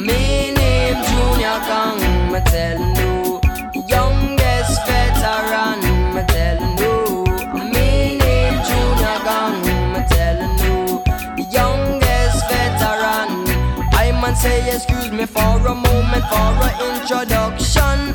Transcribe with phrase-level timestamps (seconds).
[0.00, 2.00] Me name Junior Gong,
[2.32, 3.40] me tellin' you.
[3.86, 5.80] Youngest veteran,
[6.14, 7.24] me tellin' you.
[7.72, 9.60] Me name Junior Gong,
[9.92, 11.02] me tellin' you.
[11.52, 13.28] Youngest veteran.
[13.92, 18.14] I man say excuse me for a moment for a introduction.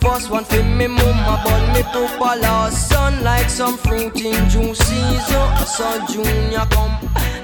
[0.00, 4.74] First one for me mama, but me papa last son like some fruit in June
[4.74, 5.56] season.
[5.66, 6.98] So Junior come,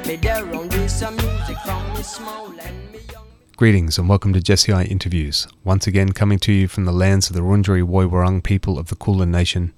[0.06, 3.25] me there round this some music from me small and me young.
[3.56, 7.30] Greetings and welcome to Jesse I Interviews, once again coming to you from the lands
[7.30, 9.72] of the Wurundjeri Woiwurrung people of the Kulin Nation.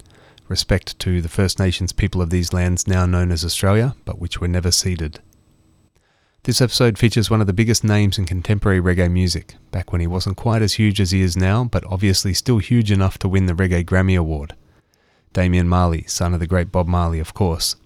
[0.49, 4.41] Respect to the First Nations people of these lands now known as Australia, but which
[4.41, 5.21] were never ceded.
[6.43, 10.07] This episode features one of the biggest names in contemporary reggae music, back when he
[10.07, 13.45] wasn't quite as huge as he is now, but obviously still huge enough to win
[13.45, 14.57] the Reggae Grammy Award.
[15.31, 17.77] Damian Marley, son of the great Bob Marley, of course.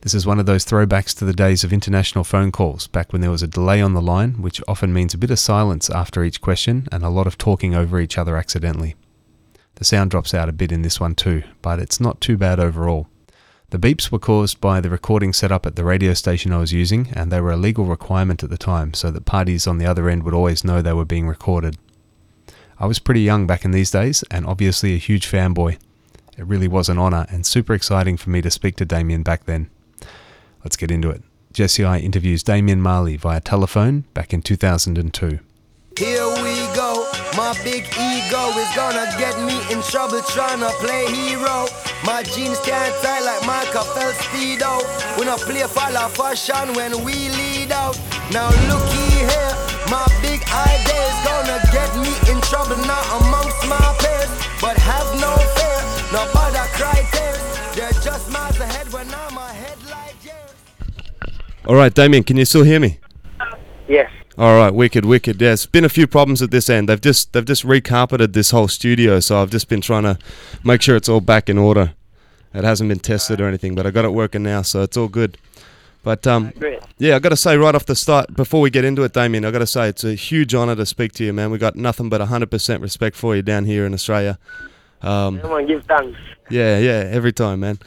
[0.00, 3.20] This is one of those throwbacks to the days of international phone calls, back when
[3.20, 6.22] there was a delay on the line, which often means a bit of silence after
[6.22, 8.94] each question and a lot of talking over each other accidentally.
[9.74, 12.60] The sound drops out a bit in this one too, but it's not too bad
[12.60, 13.08] overall.
[13.70, 17.08] The beeps were caused by the recording setup at the radio station I was using,
[17.12, 20.08] and they were a legal requirement at the time, so that parties on the other
[20.08, 21.76] end would always know they were being recorded.
[22.78, 25.76] I was pretty young back in these days, and obviously a huge fanboy.
[26.36, 29.44] It really was an honour and super exciting for me to speak to Damian back
[29.46, 29.70] then.
[30.64, 31.22] Let's get into it.
[31.52, 35.40] Jesse I interviews Damian Marley via telephone back in 2002.
[35.96, 37.10] Here we go.
[37.36, 41.66] My big ego is gonna get me in trouble trying to play hero.
[42.04, 43.82] My jeans can't tie like Michael.
[45.18, 47.98] We not play fashion when we lead out.
[48.30, 49.54] Now looky here,
[49.90, 52.78] my big idea is gonna get me in trouble
[53.18, 54.30] amongst my peers.
[54.60, 55.80] But have no fear,
[56.12, 57.42] no bother cry tears.
[57.74, 58.77] They're just miles ahead
[61.68, 62.98] All right, Damian, can you still hear me?
[63.88, 64.10] Yes.
[64.38, 65.38] All right, wicked, wicked.
[65.38, 66.88] Yeah, it's been a few problems at this end.
[66.88, 70.18] They've just they've just recarpeted this whole studio, so I've just been trying to
[70.64, 71.92] make sure it's all back in order.
[72.54, 75.08] It hasn't been tested or anything, but I got it working now, so it's all
[75.08, 75.36] good.
[76.02, 76.54] But um,
[76.96, 79.44] yeah, I got to say right off the start, before we get into it, Damian,
[79.44, 81.50] I got to say it's a huge honour to speak to you, man.
[81.50, 84.38] We got nothing but hundred percent respect for you down here in Australia.
[85.02, 86.18] Um, Come on, give thanks.
[86.50, 87.78] yeah, yeah, every time, man.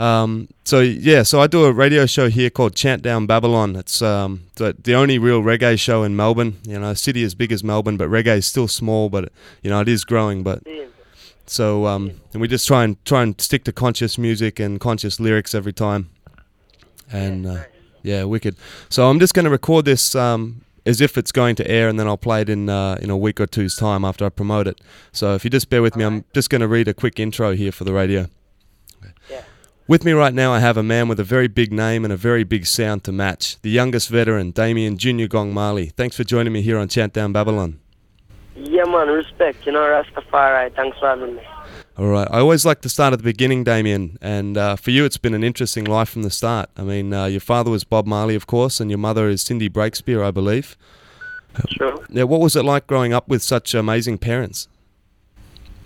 [0.00, 3.76] Um, so yeah, so I do a radio show here called Chant Down Babylon.
[3.76, 6.56] It's um, the, the only real reggae show in Melbourne.
[6.66, 9.10] You know, a city as big as Melbourne, but reggae is still small.
[9.10, 9.30] But
[9.62, 10.42] you know, it is growing.
[10.42, 10.62] But
[11.44, 15.20] so um, and we just try and try and stick to conscious music and conscious
[15.20, 16.08] lyrics every time.
[17.12, 17.64] And uh,
[18.02, 18.56] yeah, wicked.
[18.88, 22.00] So I'm just going to record this um, as if it's going to air, and
[22.00, 24.66] then I'll play it in uh, in a week or two's time after I promote
[24.66, 24.80] it.
[25.12, 27.54] So if you just bear with me, I'm just going to read a quick intro
[27.54, 28.30] here for the radio.
[29.90, 32.16] With me right now, I have a man with a very big name and a
[32.16, 33.60] very big sound to match.
[33.62, 35.86] The youngest veteran, Damian Junior Gong Marley.
[35.86, 37.80] Thanks for joining me here on Chant Down Babylon.
[38.54, 39.66] Yeah, man, respect.
[39.66, 40.72] You know, Rastafari.
[40.76, 41.42] Thanks for having me.
[41.98, 42.28] All right.
[42.30, 44.16] I always like to start at the beginning, Damian.
[44.20, 46.70] And uh, for you, it's been an interesting life from the start.
[46.76, 49.68] I mean, uh, your father was Bob Marley, of course, and your mother is Cindy
[49.68, 50.76] Breakspeare, I believe.
[51.68, 51.96] Sure.
[52.08, 54.68] Now, what was it like growing up with such amazing parents?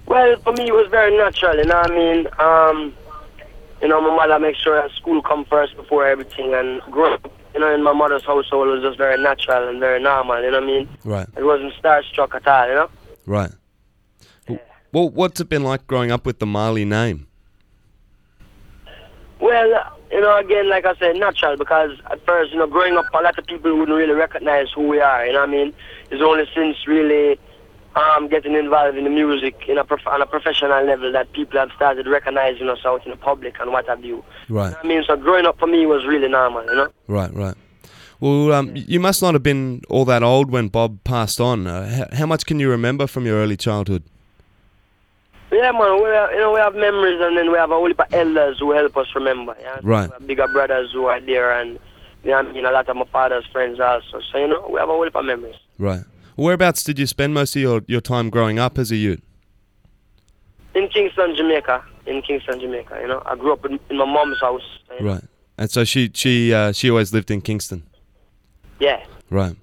[0.05, 1.57] Well, for me, it was very natural.
[1.57, 2.27] You know I mean?
[2.39, 2.95] Um,
[3.85, 7.31] you know, my mother makes sure that school come first before everything, and growing up,
[7.53, 10.43] you know, in my mother's household it was just very natural and very normal.
[10.43, 10.89] You know what I mean?
[11.05, 11.27] Right.
[11.37, 12.67] It wasn't starstruck at all.
[12.67, 12.91] You know?
[13.27, 13.51] Right.
[14.91, 17.27] Well, what's it been like growing up with the Marley name?
[19.39, 19.69] Well,
[20.11, 23.21] you know, again, like I said, natural because at first, you know, growing up, a
[23.21, 25.27] lot of people wouldn't really recognize who we are.
[25.27, 25.75] You know what I mean?
[26.11, 27.39] It's only since really
[27.97, 31.59] um, getting involved in the music in a prof- on a professional level that people
[31.59, 34.17] have started recognizing us out in the public and what have you.
[34.49, 34.73] You Right.
[34.73, 35.05] know I mean?
[35.07, 36.89] So growing up for me was really normal, you know?
[37.09, 37.55] Right, right.
[38.21, 41.67] Well, um, you must not have been all that old when Bob passed on.
[41.67, 44.03] Uh, how, how much can you remember from your early childhood?
[45.53, 47.87] Yeah, man, we have, you know, we have memories and then we have a whole
[47.87, 49.55] heap of elders who help us remember.
[49.61, 49.79] Yeah?
[49.83, 50.11] Right.
[50.27, 51.79] Bigger brothers who are there and,
[52.25, 54.21] you know I mean, a lot of my father's friends also.
[54.33, 55.55] So, you know, we have a whole heap of memories.
[55.79, 56.03] Right.
[56.37, 59.23] Whereabouts did you spend most of your, your time growing up as a youth?
[60.75, 61.85] In Kingston, Jamaica.
[62.07, 63.23] In Kingston, Jamaica, you know.
[63.25, 64.63] I grew up in, in my mom's house.
[64.99, 65.13] you know.
[65.15, 65.25] Right.
[65.57, 67.85] And so she she uh, she always lived in Kingston.
[68.81, 69.05] Yeah.
[69.31, 69.55] Right.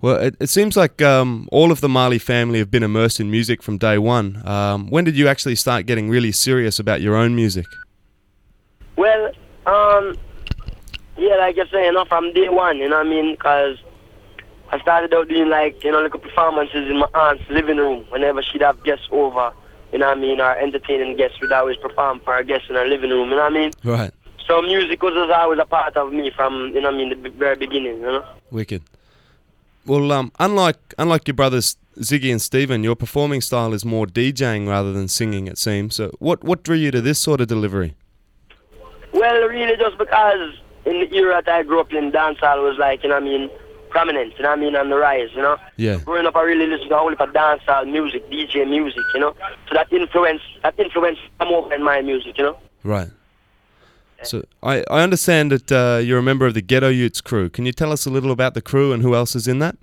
[0.00, 3.32] Well, it, it seems like um, all of the Marley family have been immersed in
[3.32, 4.46] music from day one.
[4.46, 7.66] Um, when did you actually start getting really serious about your own music?
[8.94, 9.32] Well,
[9.66, 10.16] um,
[11.16, 13.34] yeah, like you're saying, you know, from day one, you know what I mean?
[13.34, 13.76] Because
[14.70, 18.42] I started out doing like, you know, little performances in my aunt's living room whenever
[18.42, 19.52] she'd have guests over,
[19.92, 20.40] you know what I mean?
[20.40, 23.42] Our entertaining guests would always perform for our guests in our living room, you know
[23.42, 23.70] what I mean?
[23.82, 24.12] Right.
[24.46, 27.16] So music was always a part of me from, you know what I mean, the
[27.16, 28.24] b- very beginning, you know?
[28.50, 28.82] Wicked.
[29.86, 34.68] Well, um, unlike unlike your brothers Ziggy and Stephen, your performing style is more DJing
[34.68, 35.46] rather than singing.
[35.46, 35.96] It seems.
[35.96, 37.94] So, what what drew you to this sort of delivery?
[39.12, 40.54] Well, really, just because
[40.84, 43.26] in the era that I grew up in, dancehall was like, you know, what I
[43.26, 43.50] mean,
[43.88, 44.34] prominent.
[44.36, 45.30] You know, what I mean, on the rise.
[45.34, 45.56] You know.
[45.76, 45.98] Yeah.
[46.04, 49.02] Growing up, I really listened to a whole lot of dancehall music, DJ music.
[49.14, 49.34] You know.
[49.68, 52.38] So that influence, that influence, come over in my music.
[52.38, 52.58] You know.
[52.84, 53.08] Right.
[54.24, 57.48] So I, I understand that uh, you're a member of the Ghetto Youths crew.
[57.48, 59.76] Can you tell us a little about the crew and who else is in that?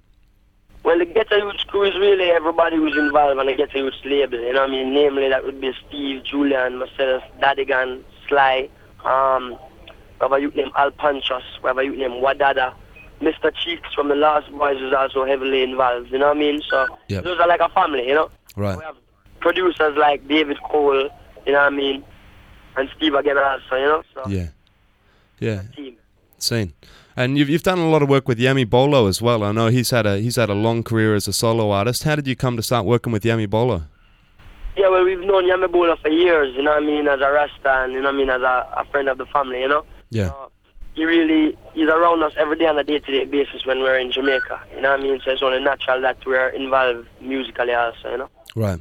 [0.83, 4.39] Well, the Ghetto Youths crew is really everybody who's involved on the Ghetto Youths label.
[4.39, 4.93] You know what I mean?
[4.93, 8.69] Namely, that would be Steve, Julian, myself, Daddigan, Sly,
[9.05, 9.57] um,
[10.19, 12.73] we have a youth named Al Panchos, we have a youth named Wadada.
[13.21, 13.51] Mr.
[13.56, 16.62] Cheeks from the Lost Boyz is also heavily involved, you know what I mean?
[16.69, 17.23] So Yep.
[17.23, 18.29] those are like a family, you know?
[18.56, 18.77] Right.
[18.77, 18.95] We have
[19.39, 21.09] producers like David Cole,
[21.45, 22.03] you know what I mean?
[22.77, 24.03] And Steve again also, you know?
[24.13, 24.47] So Yeah.
[25.39, 25.62] Yeah.
[25.75, 25.95] team.
[26.38, 26.73] Seen.
[27.17, 29.41] And you've you've done a lot of work with Yami Bolo as well.
[29.44, 32.03] I know he's had a he's had a long career as a solo artist.
[32.03, 33.83] How did you come to start working with Yami Bolo?
[34.75, 37.31] Yeah, well, we've known Yami Bolo for years, you know what I mean, as a
[37.31, 39.69] Rasta and, you know what I mean, as a, a friend of the family, you
[39.69, 39.85] know?
[40.09, 40.27] Yeah.
[40.31, 40.51] So,
[40.95, 44.62] he really, he's around us every day on a day-to-day basis when we're in Jamaica,
[44.74, 45.21] you know what I mean?
[45.24, 48.30] So it's only natural that we're involved musically also, you know?
[48.56, 48.80] Right.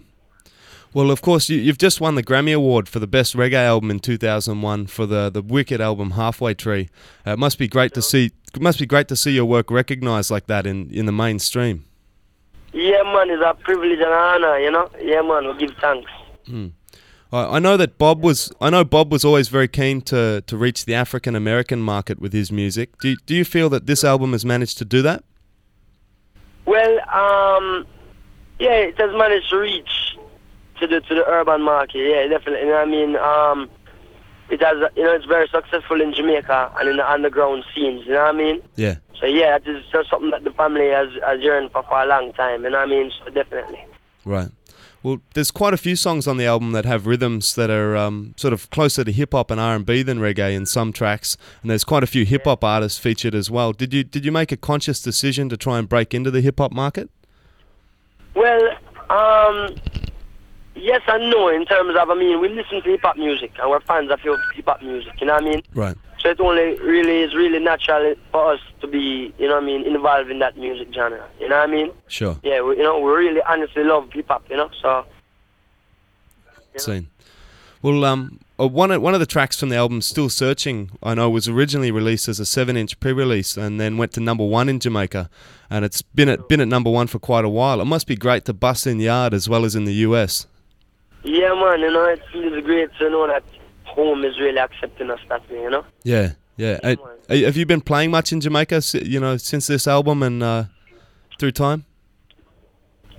[0.95, 3.91] Well, of course, you, you've just won the Grammy Award for the best reggae album
[3.91, 6.89] in 2001 for the the Wicked album Halfway Tree.
[7.27, 8.31] Uh, it must be great to see.
[8.55, 11.85] It must be great to see your work recognised like that in, in the mainstream.
[12.73, 14.89] Yeah, man, it's a privilege and an honor, you know?
[15.01, 16.11] Yeah, man, we give thanks.
[17.35, 18.53] I, I know that Bob was.
[18.61, 22.33] I know Bob was always very keen to, to reach the African American market with
[22.33, 22.97] his music.
[23.01, 25.25] Do you, do you feel that this album has managed to do that?
[26.65, 27.87] Well, um,
[28.59, 30.17] yeah, it has managed to reach
[30.81, 31.99] to the to the urban market.
[31.99, 32.67] Yeah, definitely.
[32.67, 33.17] You know I mean?
[33.17, 33.71] Um,
[34.51, 38.05] it has, you know, it's very successful in Jamaica and in the underground scenes.
[38.05, 38.63] You know what I mean?
[38.77, 38.97] Yeah.
[39.19, 42.07] So yeah, that is just something that the family has has yearned for for a
[42.07, 42.65] long time.
[42.65, 43.11] You know what I mean?
[43.19, 43.85] So definitely.
[44.25, 44.49] Right.
[45.05, 48.33] Well, there's quite a few songs on the album that have rhythms that are um,
[48.39, 51.37] sort of closer to hip hop and R and B than reggae in some tracks,
[51.61, 53.75] and there's quite a few hip hop artists featured as well.
[53.75, 56.59] Did you did you make a conscious decision to try and break into the hip
[56.59, 57.11] hop market?
[58.35, 58.71] Well,
[59.11, 59.77] um,
[60.75, 63.71] yes and no in terms of, I mean, we listen to hip hop music and
[63.71, 65.63] we're fans of hip hop music, you know what I mean?
[65.75, 65.97] Right.
[66.25, 69.67] So it only really is really natural for us to be, you know what I
[69.67, 71.91] mean, involved in that music genre, you know what I mean?
[72.09, 72.39] Sure.
[72.43, 75.05] Yeah, we, you know, we really honestly love hip hop, you know, so.
[76.79, 77.09] Seen.
[77.83, 81.15] Well, um, uh, one of, one of the tracks from the album, "Still Searching," I
[81.15, 84.81] know was originally released as a seven-inch pre-release, and then went to number one in
[84.81, 85.29] Jamaica,
[85.71, 87.81] and it's been at been at number one for quite a while.
[87.81, 90.47] It must be great to bust in yard as well as in the US.
[91.23, 93.45] Yeah, man, you know, it feels great to know that
[93.95, 95.85] home is really accepting us that way, you know?
[96.03, 96.79] Yeah, yeah.
[96.83, 96.97] Uh,
[97.29, 100.65] have you been playing much in Jamaica, you know, since this album and uh,
[101.39, 101.85] through time?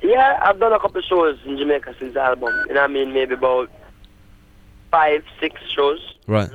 [0.01, 2.93] Yeah, I've done a couple shows in Jamaica since the album, you know what I
[2.93, 3.71] mean, maybe about
[4.91, 6.49] five, six shows, Right.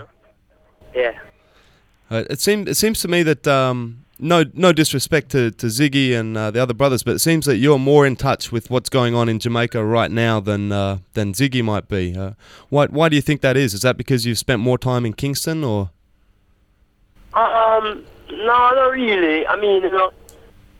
[0.95, 1.19] yeah.
[2.11, 6.15] Uh, it seems it seems to me that um, no no disrespect to, to Ziggy
[6.19, 8.89] and uh, the other brothers, but it seems that you're more in touch with what's
[8.89, 12.17] going on in Jamaica right now than uh, than Ziggy might be.
[12.17, 12.33] Uh,
[12.69, 13.75] why why do you think that is?
[13.75, 15.91] Is that because you've spent more time in Kingston, or
[17.35, 19.47] Um, no, not really.
[19.47, 20.13] I mean, you know,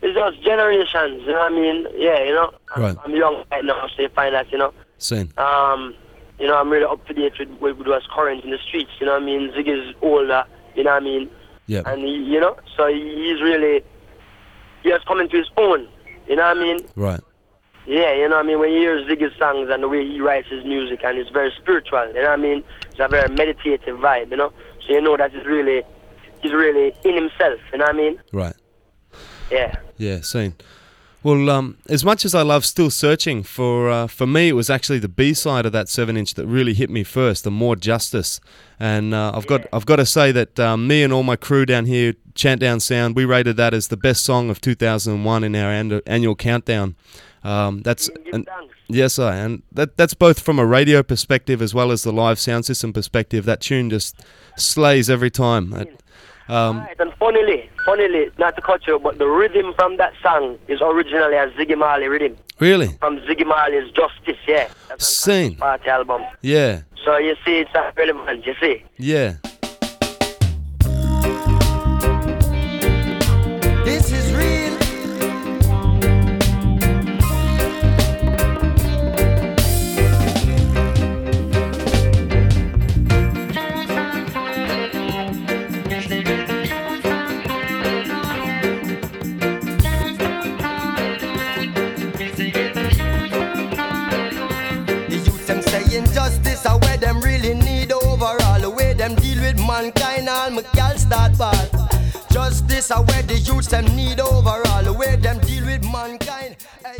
[0.01, 1.87] it's just generations, you know what I mean?
[1.95, 2.95] Yeah, you know, I'm, Right.
[3.05, 5.29] I'm young right now, so you find that, you know, Same.
[5.37, 5.93] um,
[6.39, 9.05] you know, I'm really up to date with, with what's current in the streets, you
[9.05, 9.51] know what I mean?
[9.51, 10.43] Ziggy's older,
[10.75, 11.29] you know what I mean?
[11.71, 13.81] Yeah, And, he, you know, so he's really,
[14.83, 15.87] he has come into his own,
[16.27, 16.79] you know what I mean?
[16.97, 17.21] right.
[17.87, 18.59] Yeah, you know what I mean?
[18.59, 21.49] When you hear Ziggy's songs and the way he writes his music, and it's very
[21.61, 22.63] spiritual, you know what I mean?
[22.89, 24.51] It's a very meditative vibe, you know?
[24.85, 25.81] So you know that he's really,
[26.41, 28.21] he's really in himself, you know what I mean?
[28.33, 28.55] Right.
[29.49, 29.77] Yeah.
[29.97, 30.55] Yeah, seen.
[31.23, 34.71] Well, um, as much as I love Still Searching, for uh, for me it was
[34.71, 37.75] actually the B side of that seven inch that really hit me first, the More
[37.75, 38.39] Justice.
[38.79, 41.65] And uh, I've got I've got to say that um, me and all my crew
[41.67, 45.55] down here, Chant Down Sound, we rated that as the best song of 2001 in
[45.55, 46.95] our annu- annual countdown.
[47.43, 48.47] Um, that's and,
[48.87, 52.39] yes, I and that that's both from a radio perspective as well as the live
[52.39, 53.45] sound system perspective.
[53.45, 54.15] That tune just
[54.57, 55.73] slays every time.
[55.73, 56.01] It-
[56.47, 60.57] um, Right, and funnily, funnily, not to cut you, but the rhythm from that song
[60.67, 62.37] is originally a Ziggy Marley rhythm.
[62.59, 64.67] really, From Ziggy Marley's Justice, yeah.
[64.89, 65.55] That's on Sing.
[65.55, 66.21] Party album.
[66.41, 68.83] yeah, So you see, it's not relevant, you see.
[68.97, 69.35] yeah.
[73.85, 74.20] This is
[99.01, 101.69] them deal with mankind, all my gals start ball.
[102.31, 106.55] Justice are where the youths them need overall, where them deal with mankind.
[106.85, 106.97] Hey,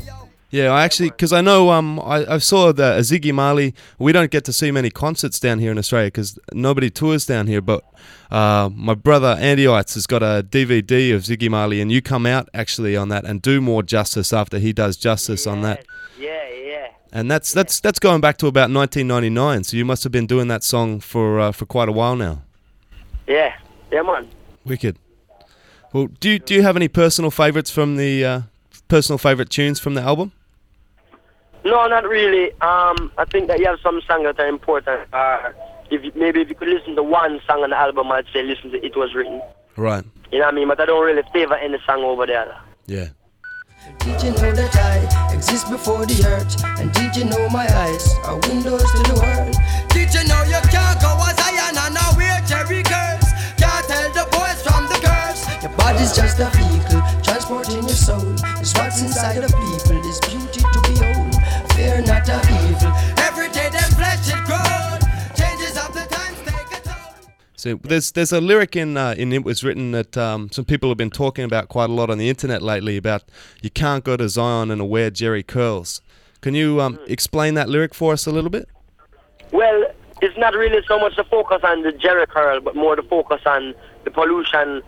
[0.50, 3.76] yeah, I actually, because I know um, I, I saw the Ziggy Marley.
[4.00, 7.46] We don't get to see many concerts down here in Australia because nobody tours down
[7.46, 7.62] here.
[7.62, 7.84] But
[8.32, 12.26] uh, my brother Andy Eitz has got a DVD of Ziggy Marley, and you come
[12.26, 15.48] out actually on that and do more justice after he does justice yes.
[15.48, 15.86] on that.
[17.12, 17.20] Yeah, yeah.
[17.20, 19.64] And that's that's that's going back to about 1999.
[19.64, 22.42] So you must have been doing that song for uh, for quite a while now.
[23.28, 23.54] Yeah,
[23.92, 24.28] yeah, man.
[24.66, 24.98] Wicked.
[25.94, 28.42] Well, do you, do you have any personal favourites from the uh,
[28.88, 30.32] personal favourite tunes from the album?
[31.66, 32.52] No, not really.
[32.62, 35.14] Um, I think that you have some songs that are important.
[35.14, 35.52] Uh,
[35.92, 38.44] if you, maybe if you could listen to one song on the album, I'd say
[38.44, 39.42] listen to "It Was Written."
[39.76, 40.04] Right.
[40.32, 40.68] You know what I mean?
[40.70, 42.58] But I don't really favor any song over the other.
[42.88, 43.10] Yeah.
[45.42, 46.54] I exist before the earth?
[46.78, 49.58] And did you know my eyes are windows to the world?
[49.90, 53.26] Did you know you can't go as Zion and now wear Jheri curls?
[53.58, 55.42] Can't tell the boys from the girls.
[55.66, 58.38] Your body's just a vehicle, transporting your soul.
[58.62, 61.34] It's what's inside of people, this beauty to behold.
[61.74, 62.94] Fear not of evil.
[67.62, 70.90] So there's there's a lyric in uh, in it was written that um, some people
[70.90, 73.22] have been talking about quite a lot on the internet lately about
[73.62, 76.02] you can't go to Zion and wear Jheri curls.
[76.42, 78.68] Can you um, explain that lyric for us a little bit?
[79.52, 79.86] Well,
[80.24, 83.42] it's not really so much the focus on the Jheri curl, but more the focus
[83.46, 83.76] on
[84.06, 84.82] the pollution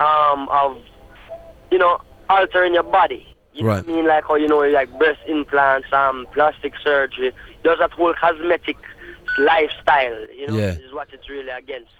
[0.00, 0.78] um, of,
[1.70, 2.00] you know,
[2.30, 3.26] altering your body.
[3.52, 3.84] You know Right.
[3.84, 4.06] what I mean?
[4.06, 7.32] Like how, you know, like breast implants, um, plastic surgery.
[7.64, 8.78] There's that whole cosmetic
[9.36, 10.70] lifestyle, you know, Yeah.
[10.70, 11.90] is what it's really against.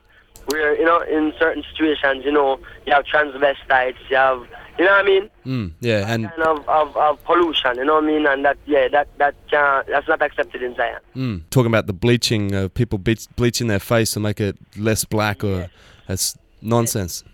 [0.46, 4.46] Where, you know, in certain situations, you know, you have transvestites, you have,
[4.78, 5.30] you know what I mean?
[5.46, 8.26] Mm, yeah, and kind of, of, of pollution, you know what I mean?
[8.26, 11.00] And that, yeah, that, that can't, that's not accepted in Zion.
[11.16, 15.04] mm, talking about the bleaching, uh, people bleach, bleaching their face to make it less
[15.04, 15.70] black, or
[16.06, 17.24] that's nonsense.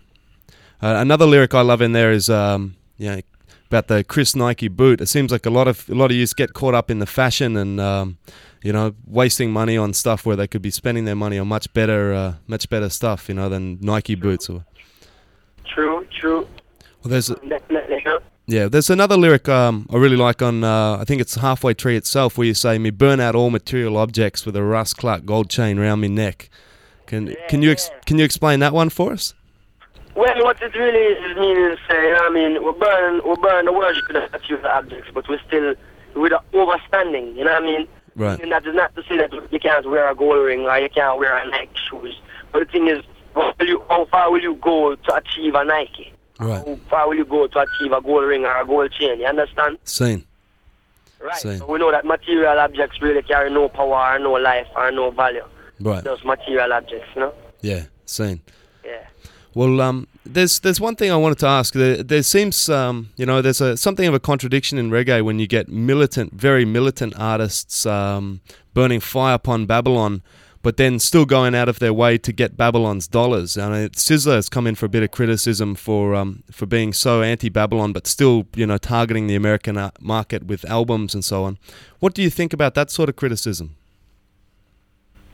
[0.81, 3.21] Uh, another lyric I love in there is um, yeah,
[3.71, 4.99] about the Chris Nike boot.
[4.99, 7.05] It seems like a lot of a lot of youths get caught up in the
[7.05, 8.17] fashion and um,
[8.61, 11.71] you know wasting money on stuff where they could be spending their money on much
[11.73, 14.49] better uh, much better stuff, you know, than Nike boots.
[14.49, 14.65] Or
[15.65, 16.47] True, true,
[17.01, 17.37] well, there's a,
[18.45, 21.95] yeah, there's another lyric um, I really like on uh, I think it's halfway tree
[21.95, 25.49] itself where you say me burn out all material objects with a Russ Clark gold
[25.49, 26.49] chain round me neck.
[27.05, 29.33] Can can you ex- can you explain that one for us?
[30.15, 33.65] Well, what it really means, is uh, you know I mean, we burn, we burn
[33.65, 35.73] the worship of the objects, but we're still
[36.15, 37.87] with the overstanding, you know what I mean?
[38.15, 38.39] Right.
[38.41, 40.89] And that is not to say that you can't wear a gold ring or you
[40.89, 42.19] can't wear a Nike shoes.
[42.51, 43.03] But the thing is,
[43.33, 46.11] what will you, how far will you go to achieve a Nike?
[46.39, 46.57] Right.
[46.67, 49.19] How far will you go to achieve a gold ring or a gold chain?
[49.19, 49.77] You understand?
[49.85, 50.25] Seen.
[51.21, 51.35] Right.
[51.37, 51.59] Same.
[51.59, 55.11] So we know that material objects really carry no power, or no life, or no
[55.11, 55.45] value.
[55.79, 56.03] Right.
[56.03, 57.33] Just material objects, you know?
[57.61, 57.83] Yeah.
[58.05, 58.41] Seen.
[58.83, 59.05] Yeah.
[59.53, 61.73] Well, um, there's there's one thing I wanted to ask.
[61.73, 65.39] There, there seems, um, you know, there's a something of a contradiction in reggae when
[65.39, 68.39] you get militant, very militant artists um,
[68.73, 70.21] burning fire upon Babylon,
[70.61, 73.57] but then still going out of their way to get Babylon's dollars.
[73.57, 76.93] And it, Sizzla has come in for a bit of criticism for um, for being
[76.93, 81.43] so anti-Babylon, but still, you know, targeting the American uh, market with albums and so
[81.43, 81.57] on.
[81.99, 83.75] What do you think about that sort of criticism?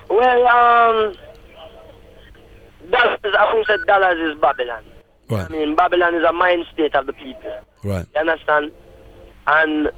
[0.09, 1.15] Well, um,
[2.91, 4.83] dollars, I won't say dollars is Babylon.
[5.29, 5.45] Right.
[5.45, 7.53] I mean, Babylon is a mind state of the people.
[7.83, 8.05] Right.
[8.15, 8.71] You understand?
[9.45, 9.91] And,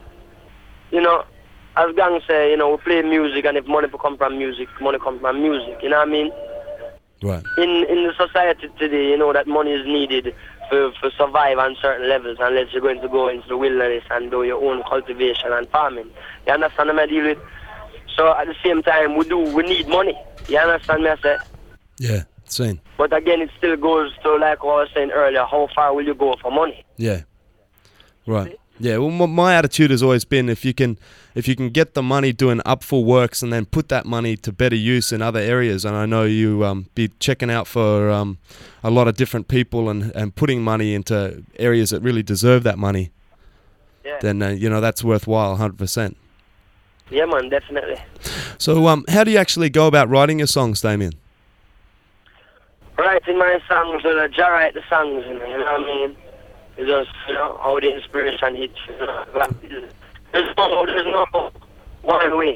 [0.91, 1.23] you know,
[1.75, 4.99] as Gong say, you know, we play music, and if money come from music, money
[4.99, 5.79] come from music.
[5.81, 6.31] You know what I mean?
[7.21, 7.43] Right.
[7.57, 10.33] In in the society today, you know that money is needed
[10.69, 14.31] for for survive on certain levels, unless you're going to go into the wilderness and
[14.31, 16.09] do your own cultivation and farming.
[16.47, 17.37] You understand what I deal with?
[18.15, 20.17] So at the same time, we do we need money.
[20.47, 21.09] You understand me?
[21.09, 21.37] I say.
[21.99, 22.23] Yeah.
[22.51, 22.81] Seen.
[22.97, 25.45] But again, it still goes to like what I was saying earlier.
[25.45, 26.83] How far will you go for money?
[26.97, 27.21] Yeah.
[28.25, 28.59] Right.
[28.79, 28.97] Yeah.
[28.97, 30.97] Well, my, my attitude has always been if you can,
[31.35, 34.51] if you can get the money doing upful works and then put that money to
[34.51, 35.85] better use in other areas.
[35.85, 38.37] And I know you um, be checking out for um,
[38.83, 42.77] a lot of different people and, and putting money into areas that really deserve that
[42.77, 43.11] money.
[44.03, 44.17] Yeah.
[44.21, 46.17] Then uh, you know that's worthwhile, hundred percent.
[47.11, 47.97] Yeah, man, definitely.
[48.57, 51.13] So, um, how do you actually go about writing your songs, Damian?
[52.99, 55.85] Writing my songs, or the Jah write the songs, you know, you know what I
[55.85, 56.17] mean?
[56.77, 59.25] It's just, you know, how the inspiration hits, you know.
[59.35, 59.61] like,
[60.33, 61.51] There's no, there's no
[62.01, 62.55] one way.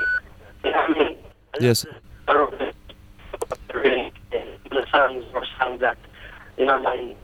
[0.63, 1.17] You know what I mean?
[1.61, 1.85] Yes.
[2.27, 2.53] I don't
[3.73, 5.97] really, the songs or songs that,
[6.57, 7.15] you know I?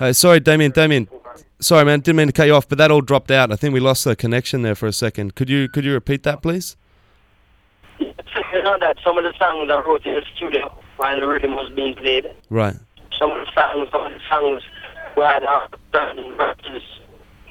[0.00, 0.72] Uh, sorry, Damian.
[0.72, 1.08] Damian.
[1.60, 2.00] Sorry, man.
[2.00, 3.52] Didn't mean to cut you off, but that all dropped out.
[3.52, 5.34] I think we lost the connection there for a second.
[5.34, 6.76] Could you could you repeat that, please?
[7.98, 11.54] You know that some of the songs I wrote in the studio while the rhythm
[11.54, 12.26] was being played.
[12.50, 12.74] Right.
[13.18, 14.62] Some of the songs, some of the songs
[15.16, 15.42] we had
[15.92, 16.82] certain verses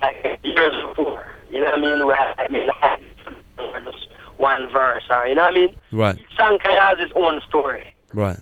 [0.02, 1.26] like years before.
[1.50, 2.08] You know what I mean?
[2.08, 4.08] We had, I mean, like, just
[4.38, 5.76] one verse, or you know what I mean?
[5.92, 6.18] Right.
[6.18, 7.94] Each song kind of has its own story.
[8.14, 8.38] Right.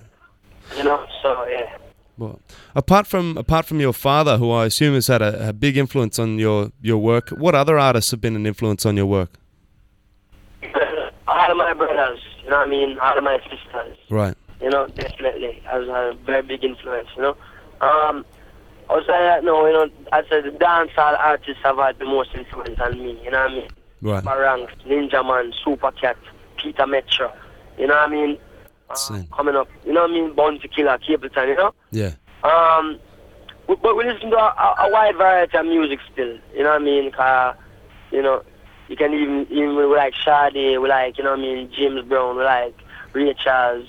[0.78, 1.78] You know, so yeah.
[2.18, 2.40] Well,
[2.76, 6.20] apart from apart from your father, who I assume has had a, a big influence
[6.20, 9.32] on your, your work, what other artists have been an influence on your work?
[11.28, 12.98] all of my brothers, you know what I mean?
[13.00, 14.36] All of my sisters, Right.
[14.62, 17.38] You know, definitely I has a very big influence, you know.
[17.82, 18.26] Um,
[18.90, 22.78] also, that, no, you know, I said the dancehall artists have had the most influence
[22.80, 23.70] on me, you know what I mean?
[24.02, 24.24] Right.
[24.24, 26.18] Barang, Ninjaman, Super Cat,
[26.58, 27.32] Peter Metro,
[27.78, 28.38] you know what I mean?
[28.90, 28.94] Uh,
[29.36, 30.34] coming up, you know what I mean?
[30.36, 31.74] Bounty Killer, Capleton, you know?
[31.92, 32.12] Yeah.
[32.44, 33.00] Um,
[33.68, 36.38] we- but we listen to a, a, a wide variety of music still.
[36.54, 37.12] You know what I mean?
[37.12, 37.56] 'Cause,
[38.12, 38.44] you know,
[38.90, 42.02] you can even even we like Sade, we like you know what I mean James
[42.04, 42.76] Brown, we like
[43.14, 43.88] Ray Charles.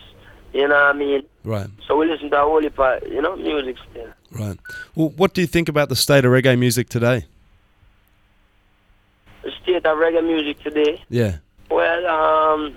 [0.52, 1.22] You know what I mean?
[1.44, 1.66] Right.
[1.86, 4.08] So we listen to a whole heap of you know music still.
[4.32, 4.58] Right.
[4.94, 7.26] Well, what do you think about the state of reggae music today?
[9.42, 11.02] The state of reggae music today.
[11.08, 11.38] Yeah.
[11.70, 12.76] Well, um,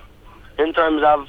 [0.58, 1.26] in terms of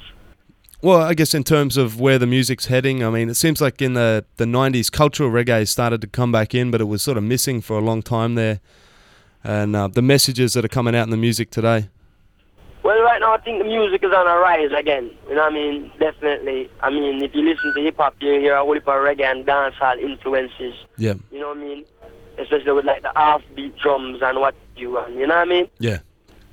[0.82, 3.82] Well, I guess in terms of where the music's heading, I mean, it seems like
[3.82, 7.18] in the, the 90s, cultural reggae started to come back in, but it was sort
[7.18, 8.60] of missing for a long time there.
[9.44, 11.88] And uh, the messages that are coming out in the music today.
[13.18, 15.10] Right now I think the music is on a rise again.
[15.28, 15.90] You know what I mean?
[15.98, 16.70] Definitely.
[16.80, 19.24] I mean, if you listen to hip hop, you hear a whole heap of reggae
[19.24, 20.74] and dancehall influences.
[20.98, 21.14] Yeah.
[21.32, 21.84] You know what I mean?
[22.38, 25.14] Especially with like the offbeat drums and what you want.
[25.14, 25.68] You know what I mean?
[25.80, 25.98] Yeah.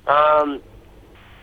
[0.08, 0.60] Um,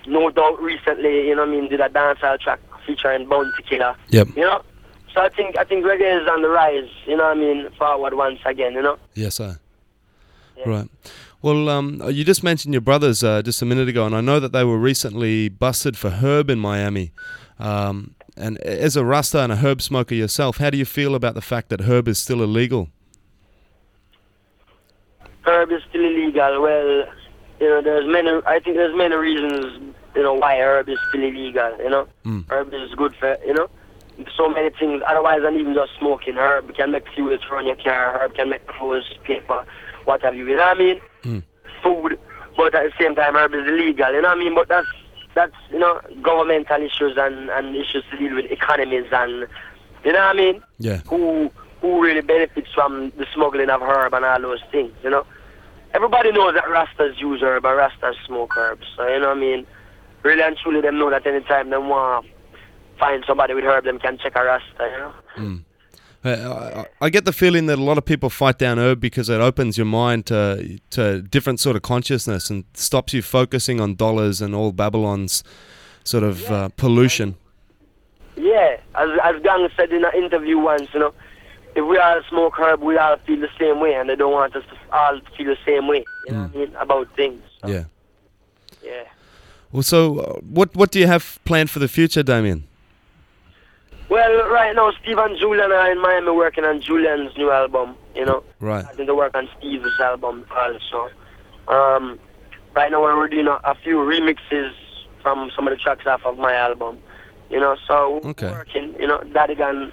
[0.09, 3.95] No Doubt recently, you know what I mean, did a dancehall track featuring Bounty Killer.
[4.09, 4.27] Yep.
[4.35, 4.63] You know?
[5.15, 7.71] So I think I think reggae is on the rise, you know what I mean,
[7.79, 8.99] forward once again, you know?
[9.15, 9.57] Yes, sir.
[10.57, 10.69] Yeah.
[10.69, 10.89] Right.
[11.43, 14.39] Well, um, you just mentioned your brothers uh, just a minute ago, and I know
[14.39, 17.13] that they were recently busted for herb in Miami.
[17.59, 21.35] Um, and as a Rasta and a herb smoker yourself, how do you feel about
[21.35, 22.89] the fact that herb is still illegal?
[25.43, 26.63] Herb is still illegal.
[26.63, 27.07] Well,
[27.61, 31.23] you know, there's many I think there's many reasons, you know, why herb is still
[31.23, 32.09] illegal, you know?
[32.25, 32.49] Mm.
[32.51, 33.69] Herb is good for you know?
[34.37, 36.35] So many things otherwise than even just smoking.
[36.35, 39.67] Herb can make fuel to run your car, herb can make clothes, paper,
[40.05, 41.01] what have you, you know what I mean?
[41.23, 41.43] Mm.
[41.83, 42.19] food,
[42.57, 44.13] but at the same time, herb is illegal.
[44.13, 44.55] You know what I mean?
[44.55, 44.89] But that's
[45.35, 49.47] that's you know governmental issues and and issues to deal with economies and
[50.05, 50.63] you know what I mean?
[50.79, 50.99] Yeah.
[51.09, 54.93] Who who really benefits from the smuggling of herb and all those things?
[55.03, 55.27] You know,
[55.95, 58.87] everybody knows that Rastas use herb and Rastas smoke herbs.
[58.97, 59.67] So you know what I mean?
[60.23, 62.27] Really and truly, them know that anytime them want
[62.99, 64.65] find somebody with herb, them can check a Rasta.
[64.79, 65.13] You know.
[65.37, 65.65] Mm.
[66.25, 69.29] Uh, I I get the feeling that a lot of people fight down herb because
[69.29, 73.97] it opens your mind to to different sort of consciousness and stops you focusing on
[73.97, 75.43] dollars and all Babylon's
[76.05, 77.35] sort of uh, pollution.
[78.37, 81.13] Yeah, as as Gong said in an interview once, you know,
[81.75, 84.55] if we all smoke herb, we all feel the same way, and they don't want
[84.55, 86.05] us to all feel the same way.
[86.27, 87.43] You know what I mean about things.
[87.61, 87.85] So, Yeah.
[88.83, 89.05] Yeah.
[89.73, 92.65] Well, so uh, what what do you have planned for the future, Damian?
[94.13, 97.97] Well, right now, Steve and Julian are in Miami working on Julian's new album.
[98.15, 98.85] You know, Right.
[98.85, 101.09] I think they work on Steve's album also.
[101.69, 102.19] Um,
[102.77, 104.73] right now, we're doing a, a few remixes
[105.23, 106.99] from some of the tracks off of my album.
[107.49, 108.51] You know, so we're Okay.
[108.51, 108.95] working.
[109.01, 109.91] You know, Daddigan,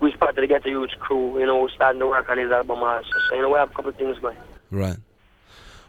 [0.00, 1.38] who's part of the Ghetto Youths crew.
[1.38, 3.06] You know, we're starting to work on his album also.
[3.28, 4.36] So you know, we have a couple of things going.
[4.72, 4.96] Right.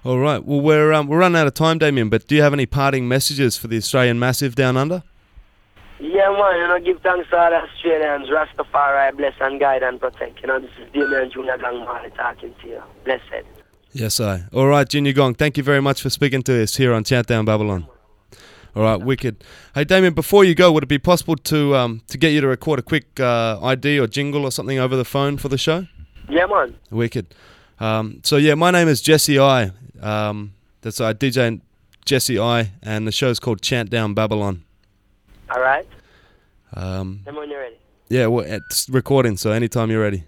[0.06, 0.46] All right.
[0.46, 2.10] Well, we're um, we're running out of time, Damian.
[2.10, 5.02] But do you have any parting messages for the Australian Massive down under?
[6.04, 10.02] Yeah, man, you know, give thanks to all the Australians, Rastafari, bless and guide and
[10.02, 10.42] protect.
[10.42, 12.84] You know, this is Damian Junior Gong Marley talking to you.
[13.06, 13.46] Blessed.
[13.94, 14.44] Yes, I.
[14.52, 15.34] All right, Junior Gong.
[15.34, 17.88] Thank you very much for speaking to us here on Chant Down Babylon.
[18.76, 19.46] All right, wicked.
[19.76, 22.48] Hey, Damian, before you go, would it be possible to um, to get you to
[22.48, 25.88] record a quick uh, ID or jingle or something over the phone for the show?
[26.28, 26.76] Yeah, man.
[26.92, 27.34] Wicked.
[27.80, 29.72] Um, so yeah, my name is Jesse I.
[30.02, 31.62] Um, that's I DJ
[32.04, 34.66] Jesse I, and the show's called Chant Down Babylon.
[35.54, 35.88] All right.
[36.74, 37.78] Um, Them when you're ready.
[38.10, 40.24] yeah, well, it's recording, so anytime you're ready.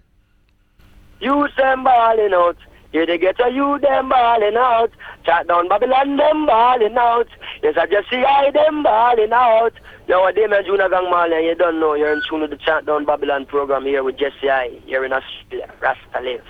[1.20, 2.56] You them balling out.
[2.92, 4.90] Here they get a you them balling out.
[5.24, 7.26] Chant down Babylon them balling out.
[7.62, 9.72] Yes, I just see I them balling out.
[10.06, 12.50] Yo, what day, man, Junior Gong Marley, and you don't know, you're in tune with
[12.50, 14.70] the Chant Down Babylon program here with Jesse I.
[14.86, 15.68] You're in Australia.
[15.80, 16.44] Rasta live.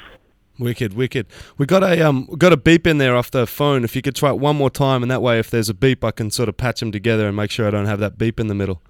[0.58, 1.26] Wicked, wicked.
[1.58, 3.84] We got a um, we got a beep in there off the phone.
[3.84, 6.02] If you could try it one more time, and that way, if there's a beep,
[6.02, 8.40] I can sort of patch them together and make sure I don't have that beep
[8.40, 8.80] in the middle.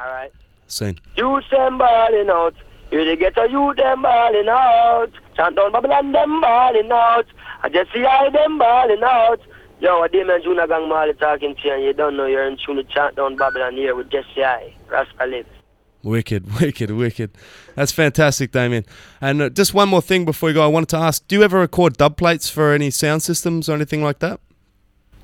[0.00, 0.32] All right.
[0.66, 0.98] Scene.
[1.16, 2.54] You them balling out.
[2.90, 5.10] They get a you them balling out.
[5.36, 7.26] Chant down Babylon them balling out.
[7.62, 9.40] I just see I them balling out.
[9.80, 12.46] Yo, what day, man, Junior Gong Marley talking to you, and you don't know you're
[12.46, 14.74] in tune with Chant down Babylon here with Jesse I.
[14.88, 15.46] Rasta live.
[16.04, 17.30] Wicked, wicked, wicked.
[17.74, 18.84] That's fantastic, Damian.
[19.20, 21.42] And uh, just one more thing before we go, I wanted to ask: Do you
[21.42, 24.40] ever record dub plates for any sound systems or anything like that?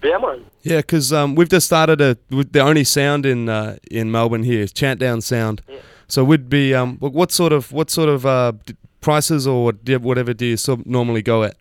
[0.02, 0.44] Yeah, man.
[0.62, 4.42] Yeah, because um, we've just started a with the only sound in uh, in Melbourne
[4.42, 5.62] here, Chant Down Sound.
[5.68, 5.78] Yeah.
[6.08, 8.52] So we'd be um, what sort of what sort of uh,
[9.00, 11.56] prices or whatever do you sort of normally go at?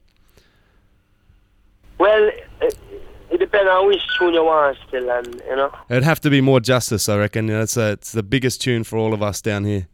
[2.00, 2.30] Well,
[2.62, 2.78] it,
[3.32, 5.72] it depends on which tune you want still, and you know.
[5.90, 7.48] It'd have to be more justice, I reckon.
[7.48, 9.88] You know, it's a, it's the biggest tune for all of us down here.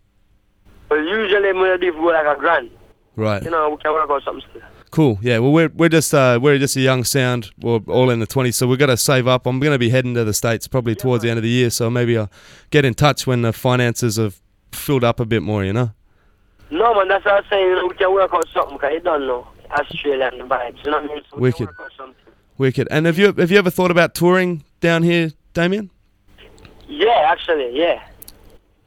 [1.60, 2.70] But usually, when you go like a grand,
[3.16, 3.44] Right.
[3.44, 4.62] you know, we can work out something still.
[4.92, 5.18] Cool.
[5.22, 5.40] Yeah.
[5.40, 7.50] Well, we're we're just uh, we're just a young sound.
[7.60, 9.46] We're all in the twenties, so we've got to save up.
[9.48, 11.70] I'm going to be heading to the states probably towards the end of the year,
[11.72, 12.30] so maybe I'll
[12.70, 14.40] get in touch when the finances have
[14.72, 15.64] filled up a bit more.
[15.64, 15.92] You know.
[16.70, 17.66] No, man, that's what I'm saying.
[17.68, 20.84] You know, we can work out something because you don't know Australian vibes.
[20.86, 21.24] You know what I mean?
[21.30, 21.58] So we Wicked.
[21.58, 22.16] Can work out something.
[22.60, 22.88] Wicked.
[22.92, 25.90] And have you have you ever thought about touring down here, Damian?
[26.88, 28.04] Yeah, actually, yeah.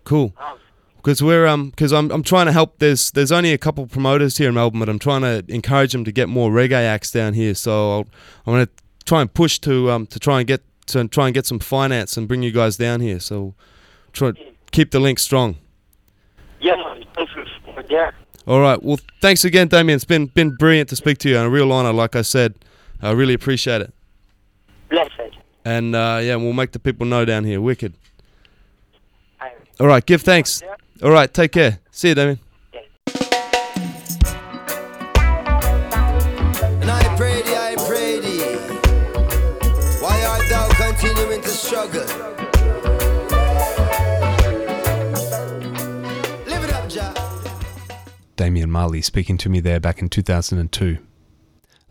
[0.04, 0.32] Cool.
[0.38, 0.58] Um,
[1.06, 2.80] Because we're um because I'm I'm trying to help.
[2.80, 6.04] There's there's only a couple promoters here in Melbourne, but I'm trying to encourage them
[6.04, 7.54] to get more reggae acts down here.
[7.54, 8.06] So I'll,
[8.44, 8.68] I'm gonna
[9.04, 12.16] try and push to um to try and get to try and get some finance
[12.16, 13.20] and bring you guys down here.
[13.20, 13.54] So
[14.12, 14.32] try
[14.72, 15.58] keep the link strong.
[16.58, 17.04] yeah, man.
[17.14, 17.44] Thanks for
[17.88, 18.10] yeah.
[18.48, 18.82] All right.
[18.82, 19.94] Well, thanks again, Damian.
[19.94, 21.92] It's been been brilliant to speak to you and a real honor.
[21.92, 22.56] Like I said,
[23.00, 23.94] I really appreciate it.
[24.88, 25.36] Blessed.
[25.64, 27.60] And uh, yeah, we'll make the people know down here.
[27.60, 27.94] Wicked.
[29.78, 30.04] All right.
[30.04, 30.64] Give thanks.
[30.98, 31.06] Yeah.
[31.06, 31.32] All right.
[31.32, 31.78] Take care.
[31.90, 32.38] See you, Damian.
[36.80, 38.56] And I pray thee, I pray thee.
[40.00, 42.04] Why art thou continuing to struggle?
[46.46, 47.14] Live it up, Jah.
[48.36, 50.98] Damian Marley speaking to me there back in 2002.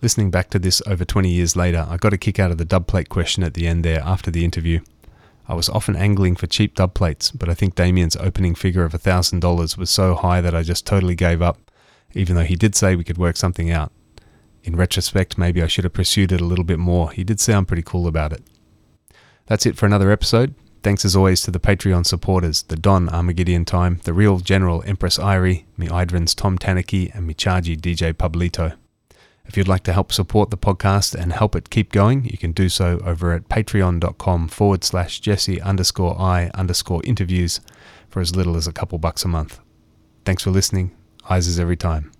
[0.01, 2.65] Listening back to this over 20 years later, I got a kick out of the
[2.65, 4.81] dub plate question at the end there after the interview.
[5.47, 8.93] I was often angling for cheap dub plates, but I think Damian's opening figure of
[8.93, 11.71] $1,000 was so high that I just totally gave up,
[12.13, 13.91] even though he did say we could work something out.
[14.63, 17.11] In retrospect, maybe I should have pursued it a little bit more.
[17.11, 18.43] He did sound pretty cool about it.
[19.45, 20.55] That's it for another episode.
[20.81, 25.19] Thanks as always to the Patreon supporters, the Don Armageddon Time, the Real General Empress
[25.19, 28.75] Irie, me Idrins Tom Tanaki, and me Chargy DJ Pablito.
[29.47, 32.51] If you'd like to help support the podcast and help it keep going, you can
[32.51, 37.61] do so over at patreon.com forward slash Jesse underscore I underscore interviews
[38.09, 39.59] for as little as a couple bucks a month.
[40.25, 40.91] Thanks for listening.
[41.29, 42.14] Eyes is every time.